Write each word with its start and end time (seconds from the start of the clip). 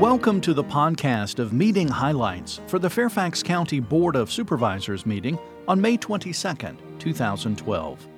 Welcome 0.00 0.42
to 0.42 0.52
the 0.52 0.62
podcast 0.62 1.38
of 1.38 1.54
meeting 1.54 1.88
highlights 1.88 2.60
for 2.66 2.78
the 2.78 2.90
Fairfax 2.90 3.42
County 3.42 3.80
Board 3.80 4.14
of 4.14 4.30
Supervisors 4.30 5.06
meeting 5.06 5.38
on 5.66 5.80
May 5.80 5.96
22, 5.96 6.34
2012. 6.98 8.08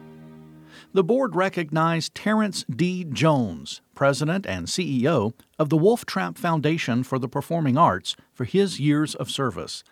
The 0.92 1.04
board 1.04 1.36
recognized 1.36 2.16
Terrence 2.16 2.64
D. 2.68 3.04
Jones, 3.04 3.80
President 3.94 4.44
and 4.44 4.66
CEO 4.66 5.34
of 5.56 5.68
the 5.68 5.76
Wolf 5.76 6.04
Trap 6.04 6.36
Foundation 6.36 7.04
for 7.04 7.20
the 7.20 7.28
Performing 7.28 7.78
Arts, 7.78 8.16
for 8.34 8.44
his 8.44 8.80
years 8.80 9.14
of 9.14 9.30
service. 9.30 9.84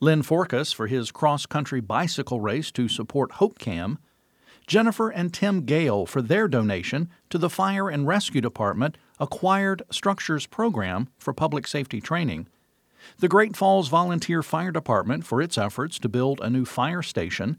Lynn 0.00 0.22
Forkas 0.22 0.74
for 0.74 0.86
his 0.86 1.12
cross 1.12 1.44
country 1.44 1.82
bicycle 1.82 2.40
race 2.40 2.70
to 2.72 2.88
support 2.88 3.32
HopeCam, 3.32 3.98
Jennifer 4.66 5.10
and 5.10 5.32
Tim 5.32 5.64
Gale 5.64 6.06
for 6.06 6.22
their 6.22 6.48
donation 6.48 7.08
to 7.28 7.38
the 7.38 7.50
Fire 7.50 7.88
and 7.88 8.06
Rescue 8.06 8.40
Department 8.40 8.96
Acquired 9.18 9.82
Structures 9.90 10.46
Program 10.46 11.08
for 11.18 11.32
public 11.32 11.66
safety 11.66 12.00
training, 12.00 12.46
the 13.18 13.28
Great 13.28 13.56
Falls 13.56 13.88
Volunteer 13.88 14.42
Fire 14.42 14.70
Department 14.70 15.26
for 15.26 15.42
its 15.42 15.58
efforts 15.58 15.98
to 15.98 16.08
build 16.08 16.40
a 16.40 16.50
new 16.50 16.64
fire 16.64 17.02
station, 17.02 17.58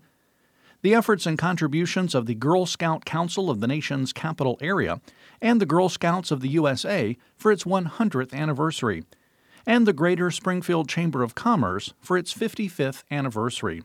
the 0.82 0.96
efforts 0.96 1.26
and 1.26 1.38
contributions 1.38 2.16
of 2.16 2.26
the 2.26 2.36
Girl 2.36 2.66
Scout 2.66 3.06
Council 3.06 3.50
of 3.50 3.60
the 3.60 3.68
nation's 3.68 4.14
capital 4.14 4.58
area, 4.62 5.00
and 5.42 5.62
the 5.62 5.66
Girl 5.66 5.90
Scouts 5.90 6.32
of 6.32 6.42
the 6.42 6.50
USA 6.50 7.18
for 7.36 7.52
its 7.52 7.64
100th 7.64 8.34
anniversary, 8.34 9.04
and 9.66 9.88
the 9.88 9.94
Greater 9.94 10.32
Springfield 10.32 10.90
Chamber 10.90 11.22
of 11.22 11.36
Commerce 11.36 11.94
for 12.00 12.18
its 12.18 12.34
55th 12.34 13.04
anniversary. 13.12 13.84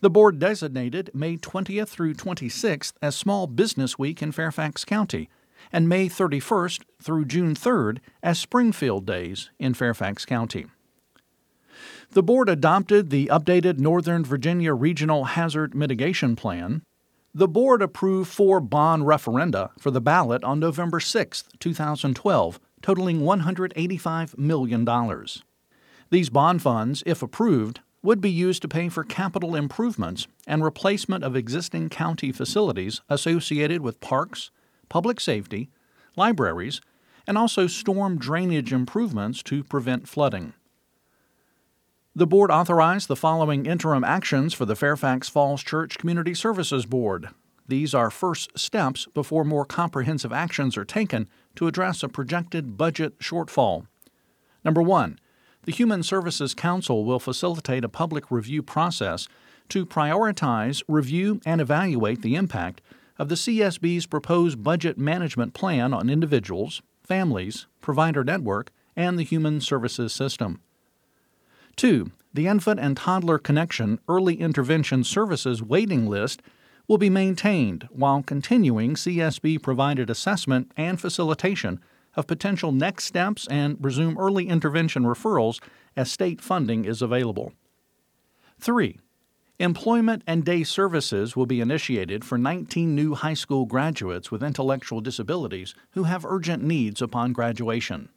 The 0.00 0.10
board 0.10 0.38
designated 0.38 1.10
May 1.14 1.36
20th 1.36 1.88
through 1.88 2.14
26th 2.14 2.94
as 3.00 3.16
Small 3.16 3.46
Business 3.46 3.98
Week 3.98 4.22
in 4.22 4.32
Fairfax 4.32 4.84
County 4.84 5.28
and 5.72 5.88
May 5.88 6.08
31st 6.08 6.82
through 7.00 7.24
June 7.26 7.54
3rd 7.54 7.98
as 8.22 8.38
Springfield 8.38 9.06
Days 9.06 9.50
in 9.58 9.74
Fairfax 9.74 10.24
County. 10.24 10.66
The 12.10 12.22
board 12.22 12.48
adopted 12.48 13.10
the 13.10 13.26
updated 13.28 13.78
Northern 13.78 14.24
Virginia 14.24 14.74
Regional 14.74 15.24
Hazard 15.24 15.74
Mitigation 15.74 16.36
Plan. 16.36 16.82
The 17.34 17.48
board 17.48 17.80
approved 17.80 18.30
four 18.30 18.60
bond 18.60 19.04
referenda 19.04 19.70
for 19.78 19.90
the 19.90 20.00
ballot 20.00 20.44
on 20.44 20.60
November 20.60 21.00
6, 21.00 21.44
2012, 21.58 22.60
totaling 22.82 23.20
$185 23.20 24.36
million. 24.36 24.86
These 26.10 26.28
bond 26.28 26.60
funds, 26.60 27.02
if 27.06 27.22
approved, 27.22 27.80
would 28.02 28.20
be 28.20 28.30
used 28.30 28.62
to 28.62 28.68
pay 28.68 28.88
for 28.88 29.04
capital 29.04 29.54
improvements 29.54 30.26
and 30.46 30.64
replacement 30.64 31.22
of 31.22 31.36
existing 31.36 31.88
county 31.88 32.32
facilities 32.32 33.00
associated 33.08 33.80
with 33.80 34.00
parks, 34.00 34.50
public 34.88 35.20
safety, 35.20 35.70
libraries, 36.16 36.80
and 37.26 37.38
also 37.38 37.66
storm 37.66 38.18
drainage 38.18 38.72
improvements 38.72 39.42
to 39.44 39.62
prevent 39.62 40.08
flooding. 40.08 40.52
The 42.14 42.26
board 42.26 42.50
authorized 42.50 43.08
the 43.08 43.16
following 43.16 43.64
interim 43.64 44.04
actions 44.04 44.52
for 44.52 44.66
the 44.66 44.76
Fairfax 44.76 45.28
Falls 45.28 45.62
Church 45.62 45.96
Community 45.96 46.34
Services 46.34 46.84
Board. 46.84 47.28
These 47.66 47.94
are 47.94 48.10
first 48.10 48.58
steps 48.58 49.06
before 49.14 49.44
more 49.44 49.64
comprehensive 49.64 50.32
actions 50.32 50.76
are 50.76 50.84
taken 50.84 51.28
to 51.56 51.68
address 51.68 52.02
a 52.02 52.08
projected 52.08 52.76
budget 52.76 53.18
shortfall. 53.20 53.86
Number 54.64 54.82
one, 54.82 55.18
the 55.64 55.72
Human 55.72 56.02
Services 56.02 56.54
Council 56.54 57.04
will 57.04 57.20
facilitate 57.20 57.84
a 57.84 57.88
public 57.88 58.30
review 58.30 58.62
process 58.62 59.28
to 59.68 59.86
prioritize, 59.86 60.82
review, 60.88 61.40
and 61.46 61.60
evaluate 61.60 62.22
the 62.22 62.34
impact 62.34 62.80
of 63.18 63.28
the 63.28 63.36
CSB's 63.36 64.06
proposed 64.06 64.62
budget 64.62 64.98
management 64.98 65.54
plan 65.54 65.94
on 65.94 66.10
individuals, 66.10 66.82
families, 67.04 67.66
provider 67.80 68.24
network, 68.24 68.72
and 68.96 69.18
the 69.18 69.22
human 69.22 69.60
services 69.60 70.12
system. 70.12 70.60
2. 71.76 72.10
The 72.34 72.46
Infant 72.46 72.80
and 72.80 72.96
Toddler 72.96 73.38
Connection 73.38 74.00
Early 74.08 74.40
Intervention 74.40 75.04
Services 75.04 75.62
waiting 75.62 76.08
list 76.08 76.42
will 76.88 76.98
be 76.98 77.10
maintained 77.10 77.88
while 77.90 78.22
continuing 78.22 78.94
CSB 78.94 79.62
provided 79.62 80.10
assessment 80.10 80.72
and 80.76 81.00
facilitation 81.00 81.80
of 82.14 82.26
potential 82.26 82.72
next 82.72 83.04
steps 83.04 83.46
and 83.48 83.76
resume 83.80 84.18
early 84.18 84.48
intervention 84.48 85.04
referrals 85.04 85.60
as 85.96 86.10
state 86.10 86.40
funding 86.40 86.84
is 86.84 87.02
available. 87.02 87.52
3. 88.60 88.98
Employment 89.58 90.22
and 90.26 90.44
day 90.44 90.64
services 90.64 91.36
will 91.36 91.46
be 91.46 91.60
initiated 91.60 92.24
for 92.24 92.36
19 92.38 92.94
new 92.94 93.14
high 93.14 93.34
school 93.34 93.64
graduates 93.64 94.30
with 94.30 94.42
intellectual 94.42 95.00
disabilities 95.00 95.74
who 95.92 96.04
have 96.04 96.24
urgent 96.24 96.62
needs 96.62 97.00
upon 97.00 97.32
graduation. 97.32 98.08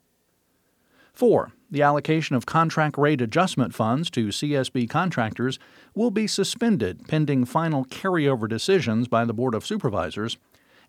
4. 1.13 1.51
The 1.71 1.81
allocation 1.81 2.35
of 2.35 2.45
contract 2.45 2.97
rate 2.97 3.21
adjustment 3.21 3.73
funds 3.73 4.09
to 4.11 4.27
CSB 4.27 4.89
contractors 4.89 5.59
will 5.93 6.11
be 6.11 6.27
suspended 6.27 7.07
pending 7.07 7.45
final 7.45 7.85
carryover 7.85 8.49
decisions 8.49 9.07
by 9.07 9.23
the 9.23 9.33
Board 9.33 9.55
of 9.55 9.65
Supervisors. 9.65 10.37